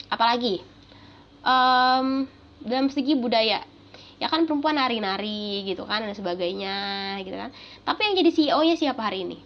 apalagi 0.08 0.64
um, 1.44 2.24
dalam 2.64 2.88
segi 2.88 3.20
budaya 3.20 3.60
ya 4.22 4.30
kan 4.30 4.46
perempuan 4.46 4.78
nari-nari 4.78 5.66
gitu 5.66 5.90
kan 5.90 6.06
dan 6.06 6.14
sebagainya 6.14 7.18
gitu 7.26 7.34
kan 7.34 7.50
tapi 7.82 8.00
yang 8.06 8.14
jadi 8.22 8.30
CEO 8.30 8.60
nya 8.62 8.76
siapa 8.78 9.02
hari 9.02 9.26
ini 9.26 9.42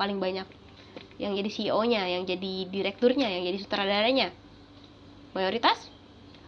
paling 0.00 0.16
banyak 0.16 0.48
yang 1.20 1.36
jadi 1.36 1.50
CEO 1.52 1.80
nya 1.84 2.08
yang 2.08 2.24
jadi 2.24 2.68
direkturnya 2.72 3.28
yang 3.28 3.44
jadi 3.44 3.58
sutradaranya 3.60 4.28
mayoritas 5.36 5.76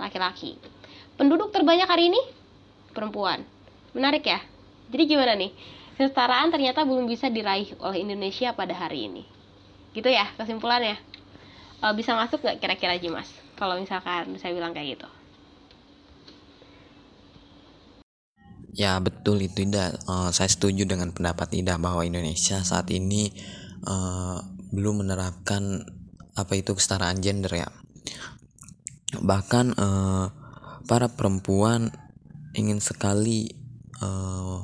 laki-laki. 0.01 0.57
Penduduk 1.21 1.53
terbanyak 1.53 1.85
hari 1.85 2.09
ini 2.09 2.21
perempuan. 2.97 3.45
Menarik 3.93 4.25
ya? 4.25 4.41
Jadi 4.89 5.03
gimana 5.05 5.35
nih? 5.35 5.53
Kesetaraan 5.99 6.55
ternyata 6.55 6.87
belum 6.87 7.11
bisa 7.11 7.27
diraih 7.27 7.75
oleh 7.83 8.07
Indonesia 8.07 8.55
pada 8.55 8.73
hari 8.73 9.11
ini. 9.11 9.27
Gitu 9.93 10.07
ya 10.09 10.31
kesimpulannya. 10.39 10.97
E, 11.83 11.87
bisa 11.99 12.15
masuk 12.15 12.41
gak 12.47 12.63
kira-kira 12.63 12.95
Jimas? 12.97 13.29
Kalau 13.59 13.75
misalkan 13.77 14.39
saya 14.39 14.55
bilang 14.55 14.71
kayak 14.71 14.97
gitu. 14.97 15.09
Ya 18.77 19.01
betul 19.01 19.45
itu 19.45 19.65
Ida. 19.65 19.97
Uh, 20.05 20.31
saya 20.33 20.49
setuju 20.51 20.85
dengan 20.85 21.13
pendapat 21.13 21.53
Ida 21.57 21.81
bahwa 21.81 22.05
Indonesia 22.05 22.61
saat 22.63 22.93
ini 22.93 23.33
uh, 23.89 24.39
belum 24.73 25.07
menerapkan 25.07 25.85
apa 26.39 26.55
itu 26.55 26.77
kesetaraan 26.77 27.19
gender 27.19 27.51
ya 27.51 27.67
bahkan 29.25 29.73
uh, 29.75 30.31
para 30.85 31.09
perempuan 31.09 31.91
ingin 32.53 32.79
sekali 32.79 33.49
uh, 34.05 34.61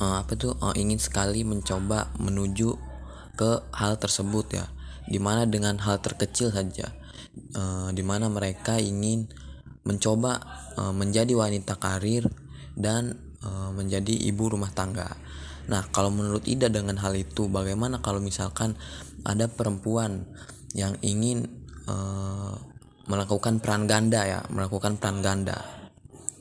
uh, 0.00 0.16
apa 0.24 0.32
tuh 0.34 0.56
uh, 0.58 0.72
ingin 0.74 0.96
sekali 0.96 1.44
mencoba 1.44 2.10
menuju 2.16 2.72
ke 3.36 3.50
hal 3.76 4.00
tersebut 4.00 4.46
ya 4.56 4.66
di 5.04 5.20
mana 5.20 5.44
dengan 5.44 5.76
hal 5.78 6.00
terkecil 6.00 6.50
saja 6.50 6.90
uh, 7.54 7.92
di 7.92 8.02
mana 8.02 8.32
mereka 8.32 8.80
ingin 8.80 9.28
mencoba 9.88 10.36
uh, 10.76 10.92
menjadi 10.92 11.32
wanita 11.32 11.80
karir 11.80 12.28
dan 12.76 13.16
uh, 13.40 13.72
menjadi 13.72 14.12
ibu 14.28 14.52
rumah 14.52 14.68
tangga. 14.76 15.08
Nah 15.72 15.88
kalau 15.88 16.12
menurut 16.12 16.44
Ida 16.44 16.68
dengan 16.68 17.00
hal 17.00 17.16
itu 17.16 17.48
bagaimana 17.48 18.04
kalau 18.04 18.20
misalkan 18.20 18.76
ada 19.24 19.48
perempuan 19.48 20.28
yang 20.76 21.00
ingin 21.00 21.48
uh, 21.88 22.52
melakukan 23.08 23.64
peran 23.64 23.88
ganda 23.88 24.28
ya, 24.28 24.40
melakukan 24.52 25.00
peran 25.00 25.24
ganda 25.24 25.78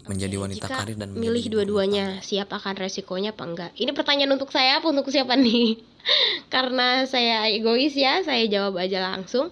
menjadi 0.07 0.35
wanita 0.39 0.67
Jika 0.67 0.77
karir 0.83 0.95
dan 0.95 1.11
milih 1.19 1.51
dua-duanya 1.51 2.23
siap 2.23 2.51
akan 2.55 2.79
resikonya 2.79 3.35
apa 3.35 3.43
enggak? 3.43 3.71
Ini 3.75 3.91
pertanyaan 3.91 4.39
untuk 4.39 4.55
saya 4.55 4.79
apa? 4.79 4.87
Untuk 4.87 5.11
siapa 5.11 5.35
nih? 5.35 5.83
Karena 6.53 7.03
saya 7.03 7.51
egois 7.51 7.91
ya 7.91 8.23
saya 8.23 8.47
jawab 8.47 8.79
aja 8.79 9.03
langsung 9.03 9.51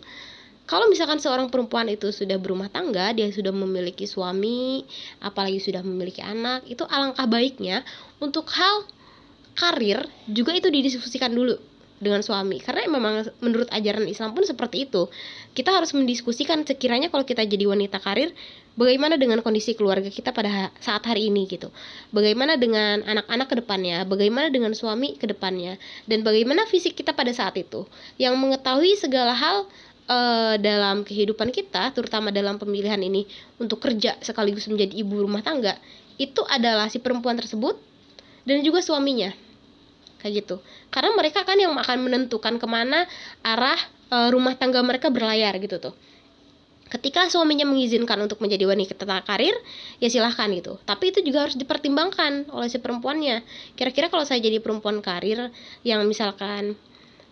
kalau 0.66 0.90
misalkan 0.90 1.22
seorang 1.22 1.54
perempuan 1.54 1.86
itu 1.90 2.10
sudah 2.10 2.38
berumah 2.42 2.70
tangga 2.74 3.14
dia 3.14 3.30
sudah 3.30 3.54
memiliki 3.54 4.10
suami 4.10 4.86
apalagi 5.22 5.62
sudah 5.62 5.86
memiliki 5.86 6.22
anak 6.26 6.66
itu 6.66 6.82
alangkah 6.86 7.30
baiknya 7.30 7.86
untuk 8.18 8.50
hal 8.54 8.86
karir 9.56 10.04
juga 10.28 10.52
itu 10.52 10.68
didiskusikan 10.68 11.32
dulu 11.32 11.56
dengan 11.96 12.20
suami. 12.20 12.60
Karena 12.60 12.88
memang 12.92 13.24
menurut 13.40 13.72
ajaran 13.72 14.04
Islam 14.08 14.36
pun 14.36 14.44
seperti 14.44 14.88
itu. 14.88 15.08
Kita 15.56 15.72
harus 15.72 15.96
mendiskusikan 15.96 16.68
sekiranya 16.68 17.08
kalau 17.08 17.24
kita 17.24 17.48
jadi 17.48 17.64
wanita 17.66 18.04
karir 18.04 18.36
bagaimana 18.76 19.16
dengan 19.16 19.40
kondisi 19.40 19.74
keluarga 19.80 20.12
kita 20.12 20.36
pada 20.36 20.72
saat 20.84 21.04
hari 21.08 21.32
ini 21.32 21.48
gitu. 21.48 21.72
Bagaimana 22.12 22.60
dengan 22.60 23.00
anak-anak 23.08 23.48
ke 23.48 23.56
depannya 23.64 24.04
bagaimana 24.04 24.52
dengan 24.52 24.76
suami 24.76 25.16
ke 25.16 25.26
depannya 25.32 25.80
dan 26.06 26.28
bagaimana 26.28 26.68
fisik 26.68 27.00
kita 27.00 27.16
pada 27.16 27.32
saat 27.32 27.56
itu. 27.56 27.88
Yang 28.20 28.36
mengetahui 28.44 29.00
segala 29.00 29.32
hal 29.32 29.72
uh, 30.10 30.56
dalam 30.58 31.06
kehidupan 31.06 31.50
kita 31.54 31.94
terutama 31.94 32.30
dalam 32.34 32.58
pemilihan 32.62 33.00
ini 33.02 33.26
untuk 33.58 33.82
kerja 33.82 34.18
sekaligus 34.22 34.70
menjadi 34.70 34.94
ibu 34.98 35.22
rumah 35.22 35.42
tangga 35.42 35.78
itu 36.16 36.42
adalah 36.48 36.88
si 36.88 37.04
perempuan 37.04 37.36
tersebut 37.36 37.76
dan 38.48 38.62
juga 38.64 38.80
suaminya. 38.80 39.34
Kayak 40.22 40.34
gitu. 40.46 40.56
Karena 40.90 41.12
mereka 41.14 41.44
kan 41.44 41.60
yang 41.60 41.76
akan 41.76 41.98
menentukan 42.08 42.56
ke 42.58 42.68
mana 42.70 43.06
arah 43.46 43.78
e, 44.10 44.18
rumah 44.32 44.56
tangga 44.56 44.80
mereka 44.82 45.12
berlayar 45.12 45.54
gitu 45.60 45.78
tuh. 45.78 45.94
Ketika 46.86 47.28
suaminya 47.28 47.66
mengizinkan 47.66 48.16
untuk 48.22 48.40
menjadi 48.40 48.70
wanita 48.70 48.96
karir 49.26 49.54
ya 50.00 50.08
silahkan 50.08 50.48
gitu. 50.54 50.78
Tapi 50.86 51.12
itu 51.12 51.20
juga 51.26 51.50
harus 51.50 51.58
dipertimbangkan 51.58 52.48
oleh 52.54 52.70
si 52.70 52.78
perempuannya. 52.78 53.42
Kira-kira 53.74 54.08
kalau 54.08 54.24
saya 54.24 54.40
jadi 54.40 54.62
perempuan 54.62 55.02
karir 55.02 55.50
yang 55.82 56.06
misalkan 56.06 56.78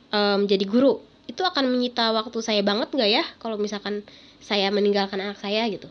um, 0.10 0.50
guru 0.50 1.13
itu 1.28 1.42
akan 1.42 1.72
menyita 1.72 2.12
waktu 2.12 2.38
saya 2.44 2.62
banget 2.62 2.92
nggak 2.92 3.10
ya? 3.10 3.24
Kalau 3.40 3.56
misalkan 3.56 4.04
saya 4.44 4.68
meninggalkan 4.70 5.20
anak 5.24 5.40
saya 5.40 5.64
gitu. 5.72 5.88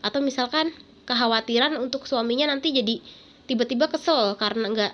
Atau 0.00 0.22
misalkan 0.22 0.70
kekhawatiran 1.04 1.74
untuk 1.82 2.06
suaminya 2.06 2.46
nanti 2.46 2.70
jadi 2.70 3.02
tiba-tiba 3.50 3.90
kesel 3.90 4.38
karena 4.38 4.70
nggak 4.70 4.92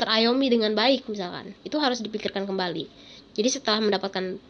terayomi 0.00 0.46
dengan 0.48 0.72
baik 0.72 1.04
misalkan. 1.12 1.52
Itu 1.62 1.76
harus 1.78 2.00
dipikirkan 2.00 2.48
kembali. 2.48 2.88
Jadi 3.36 3.48
setelah 3.52 3.84
mendapatkan 3.84 4.40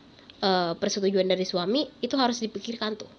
uh, 0.42 0.72
persetujuan 0.78 1.26
dari 1.26 1.42
suami 1.42 1.90
itu 1.98 2.14
harus 2.14 2.38
dipikirkan 2.38 2.94
tuh. 2.94 3.10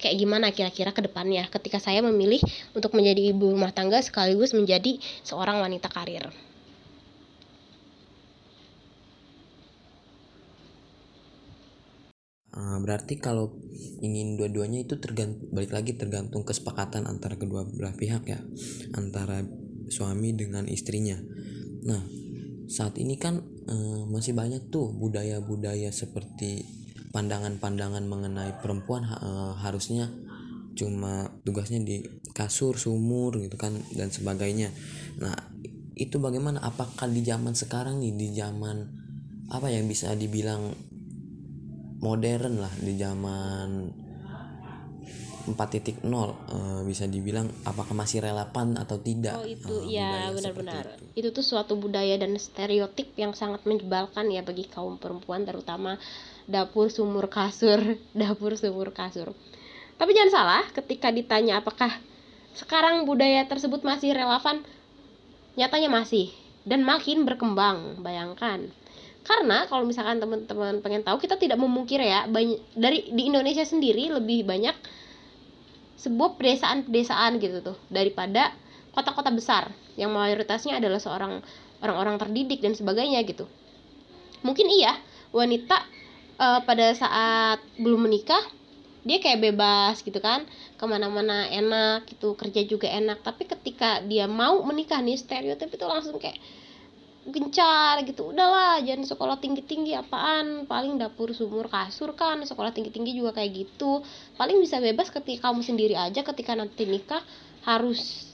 Kayak 0.00 0.16
gimana 0.16 0.48
kira-kira 0.48 0.96
ke 0.96 1.04
depannya 1.04 1.44
ketika 1.52 1.76
saya 1.76 2.00
memilih 2.00 2.40
untuk 2.72 2.96
menjadi 2.96 3.36
ibu 3.36 3.52
rumah 3.52 3.68
tangga 3.68 4.00
sekaligus 4.00 4.56
menjadi 4.56 4.96
seorang 5.20 5.60
wanita 5.60 5.92
karir 5.92 6.32
Eh, 12.60 12.78
berarti 12.84 13.16
kalau 13.16 13.56
ingin 14.04 14.36
dua-duanya 14.36 14.84
itu 14.84 15.00
tergantung 15.00 15.48
balik 15.48 15.72
lagi 15.72 15.96
tergantung 15.96 16.44
kesepakatan 16.44 17.08
antara 17.08 17.40
kedua 17.40 17.64
belah 17.64 17.96
pihak 17.96 18.28
ya 18.28 18.40
antara 18.92 19.40
suami 19.88 20.36
dengan 20.36 20.68
istrinya. 20.68 21.16
Nah 21.88 22.04
saat 22.68 23.00
ini 23.00 23.16
kan 23.16 23.40
eh, 23.64 24.02
masih 24.12 24.36
banyak 24.36 24.68
tuh 24.68 24.92
budaya-budaya 24.92 25.88
seperti 25.88 26.68
pandangan-pandangan 27.16 28.04
mengenai 28.04 28.60
perempuan 28.60 29.08
eh, 29.08 29.52
harusnya 29.64 30.12
cuma 30.76 31.32
tugasnya 31.42 31.80
di 31.80 32.04
kasur 32.36 32.76
sumur 32.76 33.40
gitu 33.40 33.56
kan 33.56 33.72
dan 33.96 34.12
sebagainya. 34.12 34.68
Nah 35.16 35.34
itu 35.96 36.20
bagaimana? 36.20 36.60
Apakah 36.60 37.08
di 37.08 37.24
zaman 37.24 37.56
sekarang 37.56 38.04
nih 38.04 38.12
di 38.16 38.28
zaman 38.36 38.84
apa 39.50 39.66
yang 39.72 39.88
bisa 39.88 40.12
dibilang 40.14 40.89
modern 42.00 42.64
lah 42.64 42.72
di 42.80 42.96
zaman 42.96 43.68
4.0 45.48 46.04
eh, 46.04 46.80
bisa 46.84 47.08
dibilang 47.08 47.48
apakah 47.64 47.96
masih 47.96 48.20
relevan 48.20 48.76
atau 48.76 49.00
tidak 49.00 49.40
Oh 49.40 49.48
itu 49.48 49.74
eh, 49.88 49.98
ya 49.98 50.28
benar-benar. 50.30 51.00
itu. 51.16 51.26
Itu. 51.26 51.28
tuh 51.40 51.44
suatu 51.44 51.74
budaya 51.80 52.20
dan 52.20 52.36
stereotip 52.36 53.16
yang 53.16 53.32
sangat 53.32 53.64
menyebalkan 53.64 54.28
ya 54.28 54.44
bagi 54.44 54.68
kaum 54.68 55.00
perempuan 55.00 55.48
terutama 55.48 55.96
dapur 56.44 56.92
sumur 56.92 57.32
kasur, 57.32 57.80
dapur 58.20 58.54
sumur 58.54 58.92
kasur. 58.92 59.32
Tapi 59.96 60.10
jangan 60.16 60.32
salah 60.32 60.64
ketika 60.72 61.12
ditanya 61.12 61.60
apakah 61.60 61.92
sekarang 62.56 63.04
budaya 63.04 63.44
tersebut 63.46 63.84
masih 63.84 64.12
relevan, 64.16 64.64
nyatanya 65.56 65.88
masih 65.92 66.32
dan 66.64 66.84
makin 66.84 67.24
berkembang. 67.24 68.00
Bayangkan. 68.00 68.72
Karena 69.20 69.68
kalau 69.68 69.84
misalkan 69.84 70.18
teman-teman 70.18 70.80
pengen 70.80 71.04
tahu 71.04 71.20
kita 71.20 71.36
tidak 71.36 71.60
memungkiri 71.60 72.08
ya 72.08 72.26
banyak 72.26 72.60
dari 72.72 73.12
di 73.12 73.28
Indonesia 73.28 73.62
sendiri 73.62 74.08
lebih 74.08 74.48
banyak 74.48 74.72
sebuah 76.00 76.40
pedesaan-pedesaan 76.40 77.36
gitu 77.38 77.60
tuh 77.60 77.76
daripada 77.92 78.56
kota-kota 78.96 79.28
besar 79.28 79.68
yang 80.00 80.10
mayoritasnya 80.10 80.80
adalah 80.80 80.96
seorang 80.96 81.44
orang-orang 81.84 82.16
terdidik 82.16 82.64
dan 82.64 82.72
sebagainya 82.72 83.20
gitu. 83.28 83.44
Mungkin 84.40 84.66
iya 84.72 84.96
wanita 85.30 85.76
eh, 86.40 86.60
pada 86.64 86.96
saat 86.96 87.60
belum 87.76 88.08
menikah 88.08 88.40
dia 89.00 89.16
kayak 89.16 89.40
bebas 89.40 90.04
gitu 90.04 90.20
kan 90.20 90.44
ke 90.76 90.84
mana-mana 90.84 91.48
enak 91.48 92.04
gitu 92.08 92.36
kerja 92.36 92.60
juga 92.68 92.88
enak 92.88 93.24
tapi 93.24 93.48
ketika 93.48 94.04
dia 94.04 94.28
mau 94.28 94.60
menikah 94.60 95.00
nih 95.00 95.16
stereotip 95.16 95.72
itu 95.72 95.84
langsung 95.88 96.20
kayak 96.20 96.36
gencar 97.28 98.00
gitu. 98.08 98.32
Udahlah 98.32 98.80
jangan 98.80 99.04
sekolah 99.04 99.36
tinggi 99.36 99.60
tinggi 99.60 99.92
apaan? 99.92 100.64
Paling 100.64 100.96
dapur 100.96 101.36
sumur 101.36 101.68
kasur 101.68 102.16
kan 102.16 102.40
sekolah 102.40 102.72
tinggi 102.72 102.88
tinggi 102.88 103.12
juga 103.12 103.36
kayak 103.36 103.50
gitu. 103.52 104.00
Paling 104.40 104.56
bisa 104.56 104.80
bebas 104.80 105.12
ketika 105.12 105.52
kamu 105.52 105.60
sendiri 105.60 105.94
aja 105.96 106.24
ketika 106.24 106.56
nanti 106.56 106.88
nikah 106.88 107.20
harus 107.68 108.32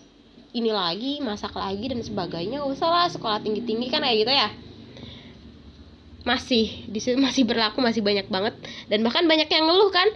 ini 0.54 0.70
lagi 0.70 1.18
masak 1.18 1.52
lagi 1.58 1.90
dan 1.90 2.00
sebagainya. 2.00 2.62
Gak 2.62 2.72
usah 2.78 2.88
lah 2.88 3.06
sekolah 3.10 3.42
tinggi 3.42 3.66
tinggi 3.66 3.90
kan 3.90 4.06
kayak 4.06 4.18
gitu 4.22 4.32
ya. 4.32 4.48
Masih 6.22 6.86
di 6.86 6.98
masih 7.18 7.42
berlaku 7.42 7.82
masih 7.82 8.06
banyak 8.06 8.30
banget. 8.30 8.54
Dan 8.86 9.02
bahkan 9.02 9.26
banyak 9.26 9.50
yang 9.50 9.66
ngeluh 9.66 9.90
kan. 9.90 10.06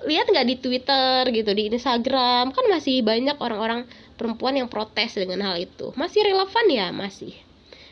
Lihat 0.00 0.32
nggak 0.32 0.48
di 0.48 0.56
Twitter 0.56 1.28
gitu 1.28 1.52
di 1.52 1.68
Instagram? 1.68 2.56
Kan 2.56 2.64
masih 2.72 3.04
banyak 3.04 3.36
orang-orang 3.36 3.84
perempuan 4.16 4.56
yang 4.56 4.64
protes 4.72 5.12
dengan 5.12 5.44
hal 5.44 5.60
itu. 5.60 5.92
Masih 5.92 6.24
relevan 6.24 6.66
ya? 6.72 6.88
Masih 6.88 7.36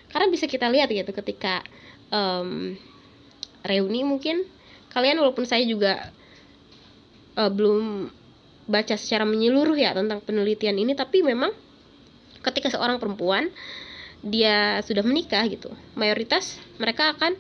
karena 0.09 0.27
bisa 0.33 0.49
kita 0.49 0.69
lihat 0.69 0.89
gitu 0.89 1.11
ketika 1.13 1.61
em, 2.09 2.77
reuni 3.65 4.05
mungkin 4.05 4.45
kalian 4.93 5.21
walaupun 5.21 5.45
saya 5.45 5.65
juga 5.69 6.13
eh, 7.37 7.51
belum 7.51 8.09
baca 8.69 8.95
secara 9.01 9.25
menyeluruh 9.25 9.77
ya 9.77 9.97
tentang 9.97 10.21
penelitian 10.21 10.77
ini 10.77 10.93
tapi 10.93 11.25
memang 11.25 11.53
ketika 12.45 12.69
seorang 12.73 13.01
perempuan 13.01 13.49
dia 14.21 14.83
sudah 14.83 15.07
menikah 15.07 15.47
gitu 15.47 15.71
mayoritas 15.95 16.59
mereka 16.77 17.15
akan 17.17 17.39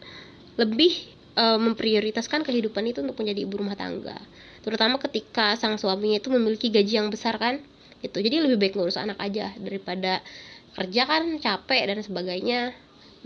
lebih 0.59 0.93
eh, 1.39 1.59
memprioritaskan 1.59 2.43
kehidupan 2.43 2.83
itu 2.91 3.01
untuk 3.01 3.23
menjadi 3.23 3.47
ibu 3.47 3.55
rumah 3.63 3.79
tangga. 3.79 4.19
Terutama 4.67 4.99
ketika 4.99 5.55
sang 5.55 5.79
suaminya 5.79 6.19
itu 6.19 6.29
memiliki 6.35 6.69
gaji 6.69 6.99
yang 6.99 7.09
besar 7.15 7.39
kan 7.39 7.63
gitu. 8.03 8.19
Jadi 8.19 8.43
lebih 8.43 8.59
baik 8.59 8.75
ngurus 8.75 8.99
anak 8.99 9.17
aja 9.23 9.55
daripada 9.63 10.21
kerja 10.79 11.03
kan 11.11 11.43
capek 11.43 11.91
dan 11.91 11.99
sebagainya. 11.99 12.71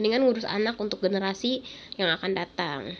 Mendingan 0.00 0.24
ngurus 0.24 0.48
anak 0.48 0.80
untuk 0.80 1.04
generasi 1.04 1.60
yang 2.00 2.08
akan 2.16 2.32
datang. 2.32 2.96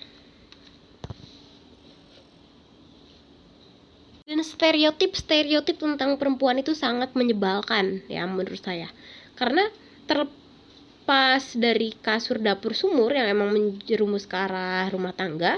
Dan 4.28 4.44
stereotip-stereotip 4.44 5.80
tentang 5.80 6.20
perempuan 6.20 6.60
itu 6.60 6.76
sangat 6.76 7.16
menyebalkan 7.16 8.04
ya 8.12 8.28
menurut 8.28 8.60
saya. 8.60 8.92
Karena 9.32 9.64
terlepas 10.04 11.56
dari 11.56 11.96
kasur 11.96 12.36
dapur 12.36 12.76
sumur 12.76 13.16
yang 13.16 13.32
emang 13.32 13.56
menjerumus 13.56 14.28
ke 14.28 14.36
arah 14.36 14.84
rumah 14.92 15.16
tangga 15.16 15.56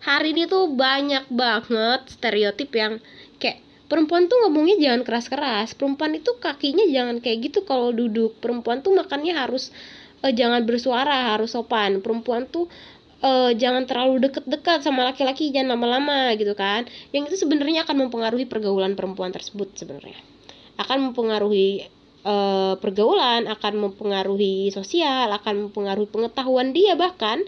hari 0.00 0.32
ini 0.32 0.48
tuh 0.48 0.72
banyak 0.72 1.28
banget 1.28 2.00
stereotip 2.08 2.72
yang 2.72 2.98
perempuan 3.90 4.30
tuh 4.30 4.38
ngomongnya 4.46 4.78
jangan 4.78 5.02
keras-keras. 5.02 5.74
Perempuan 5.74 6.14
itu 6.14 6.30
kakinya 6.38 6.86
jangan 6.86 7.18
kayak 7.18 7.50
gitu 7.50 7.66
kalau 7.66 7.90
duduk. 7.90 8.38
Perempuan 8.38 8.86
tuh 8.86 8.94
makannya 8.94 9.34
harus 9.34 9.74
eh, 10.22 10.30
jangan 10.30 10.62
bersuara 10.62 11.34
harus 11.34 11.50
sopan. 11.50 11.98
Perempuan 11.98 12.46
tuh 12.46 12.70
eh, 13.20 13.50
jangan 13.58 13.90
terlalu 13.90 14.30
deket-dekat 14.30 14.86
sama 14.86 15.10
laki-laki 15.10 15.50
jangan 15.50 15.74
lama-lama 15.74 16.30
gitu 16.38 16.54
kan. 16.54 16.86
Yang 17.10 17.34
itu 17.34 17.36
sebenarnya 17.44 17.82
akan 17.82 18.06
mempengaruhi 18.06 18.46
pergaulan 18.46 18.94
perempuan 18.94 19.34
tersebut 19.34 19.74
sebenarnya. 19.74 20.16
Akan 20.78 21.10
mempengaruhi 21.10 21.90
eh, 22.22 22.74
pergaulan 22.78 23.50
akan 23.50 23.74
mempengaruhi 23.90 24.70
sosial 24.70 25.34
akan 25.34 25.68
mempengaruhi 25.68 26.06
pengetahuan 26.06 26.70
dia 26.70 26.94
bahkan 26.94 27.42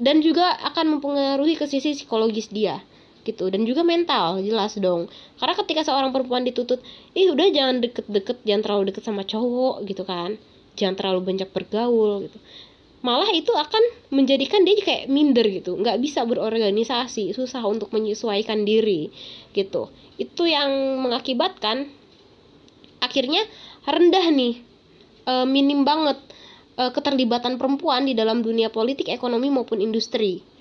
dan 0.00 0.24
juga 0.24 0.48
akan 0.74 0.98
mempengaruhi 0.98 1.54
ke 1.54 1.70
sisi 1.70 1.94
psikologis 1.94 2.50
dia 2.50 2.82
gitu. 3.24 3.48
Dan 3.48 3.64
juga 3.64 3.82
mental 3.82 4.44
jelas 4.44 4.76
dong. 4.76 5.08
Karena 5.40 5.54
ketika 5.56 5.82
seorang 5.82 6.12
perempuan 6.12 6.44
dituntut 6.44 6.84
ih 7.16 7.32
udah 7.32 7.48
jangan 7.50 7.80
deket-deket 7.80 8.44
jangan 8.44 8.62
terlalu 8.62 8.82
deket 8.92 9.02
sama 9.02 9.24
cowok 9.24 9.82
gitu 9.88 10.04
kan. 10.04 10.36
Jangan 10.76 10.94
terlalu 10.94 11.20
banyak 11.34 11.48
bergaul 11.50 12.28
gitu. 12.28 12.38
Malah 13.04 13.28
itu 13.36 13.52
akan 13.52 13.82
menjadikan 14.12 14.64
dia 14.64 14.80
kayak 14.80 15.08
minder 15.08 15.44
gitu. 15.44 15.76
Nggak 15.76 16.00
bisa 16.00 16.24
berorganisasi 16.24 17.32
susah 17.36 17.64
untuk 17.64 17.92
menyesuaikan 17.92 18.64
diri 18.64 19.12
gitu. 19.56 19.92
Itu 20.20 20.44
yang 20.48 21.00
mengakibatkan 21.04 21.88
akhirnya 23.04 23.44
rendah 23.84 24.32
nih 24.32 24.54
eh, 25.28 25.46
minim 25.48 25.84
banget 25.84 26.16
eh, 26.80 26.88
keterlibatan 26.92 27.60
perempuan 27.60 28.08
di 28.08 28.16
dalam 28.16 28.40
dunia 28.40 28.72
politik 28.72 29.12
ekonomi 29.12 29.52
maupun 29.52 29.84
industri 29.84 30.53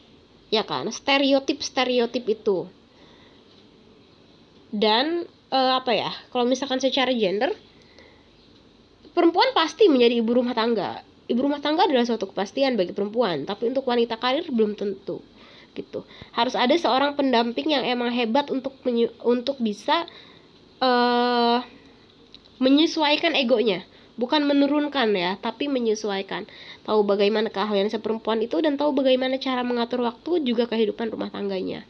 ya 0.53 0.61
kan? 0.61 0.85
Stereotip 0.93 1.65
stereotip 1.65 2.29
itu. 2.29 2.69
Dan 4.69 5.25
eh, 5.49 5.73
apa 5.73 5.91
ya? 5.97 6.13
Kalau 6.29 6.45
misalkan 6.45 6.77
secara 6.77 7.09
gender 7.09 7.49
perempuan 9.17 9.49
pasti 9.57 9.89
menjadi 9.89 10.21
ibu 10.21 10.31
rumah 10.37 10.53
tangga. 10.53 11.01
Ibu 11.25 11.39
rumah 11.49 11.61
tangga 11.63 11.89
adalah 11.89 12.05
suatu 12.05 12.29
kepastian 12.29 12.77
bagi 12.77 12.93
perempuan 12.93 13.49
tapi 13.49 13.73
untuk 13.73 13.89
wanita 13.89 14.21
karir 14.21 14.45
belum 14.53 14.77
tentu 14.77 15.25
gitu. 15.73 16.05
Harus 16.37 16.53
ada 16.53 16.77
seorang 16.77 17.17
pendamping 17.17 17.73
yang 17.73 17.81
emang 17.81 18.13
hebat 18.13 18.53
untuk 18.53 18.77
menyu- 18.85 19.13
untuk 19.25 19.57
bisa 19.57 20.05
eh 20.77 21.59
menyesuaikan 22.61 23.33
egonya 23.33 23.81
bukan 24.15 24.45
menurunkan 24.45 25.09
ya 25.17 25.37
tapi 25.41 25.65
menyesuaikan 25.65 26.45
tahu 26.85 27.01
bagaimana 27.01 27.49
keahlian 27.49 27.89
seperempuan 27.89 28.45
itu 28.45 28.61
dan 28.61 28.77
tahu 28.77 28.93
bagaimana 28.93 29.41
cara 29.41 29.65
mengatur 29.65 30.05
waktu 30.05 30.45
juga 30.45 30.69
kehidupan 30.69 31.09
rumah 31.09 31.33
tangganya 31.33 31.85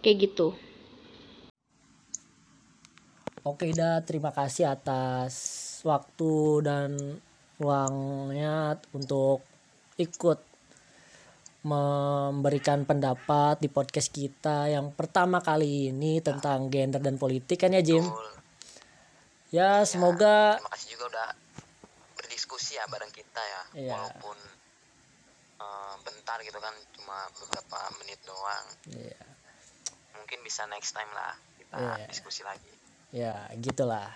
kayak 0.00 0.30
gitu 0.32 0.56
Oke 3.46 3.70
dah 3.70 4.02
terima 4.02 4.34
kasih 4.34 4.74
atas 4.74 5.34
waktu 5.86 6.66
dan 6.66 6.98
ruangnya 7.62 8.74
untuk 8.90 9.46
ikut 10.02 10.42
memberikan 11.62 12.82
pendapat 12.82 13.62
di 13.62 13.70
podcast 13.70 14.10
kita 14.10 14.66
yang 14.66 14.90
pertama 14.90 15.38
kali 15.38 15.94
ini 15.94 16.18
tentang 16.18 16.66
gender 16.74 16.98
dan 16.98 17.22
politik 17.22 17.62
kan 17.62 17.70
ya 17.70 17.86
Jim? 17.86 18.02
Betul. 18.02 18.34
Ya 19.54 19.86
semoga 19.86 20.58
terima 20.58 20.72
kasih 20.74 20.88
juga 20.98 21.04
udah 21.14 21.45
berdiskusi 22.46 22.78
ya 22.78 22.86
bareng 22.86 23.10
kita 23.10 23.42
ya 23.42 23.62
Iya. 23.74 23.90
walaupun 23.90 24.38
eh, 25.56 25.94
bentar 26.06 26.38
gitu 26.44 26.58
kan 26.62 26.70
cuma 26.94 27.26
beberapa 27.34 27.78
menit 27.98 28.22
doang 28.22 28.66
Iya. 28.86 29.18
mungkin 30.14 30.38
bisa 30.46 30.62
next 30.70 30.94
time 30.94 31.10
lah 31.10 31.34
kita 31.58 31.74
Iya. 31.98 32.06
diskusi 32.06 32.46
lagi 32.46 32.70
ya 33.10 33.50
gitulah. 33.58 34.12